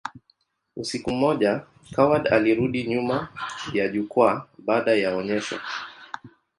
[0.75, 1.65] Usiku mmoja,
[1.95, 3.27] Coward alirudi nyuma
[3.73, 5.59] ya jukwaa baada ya onyesho.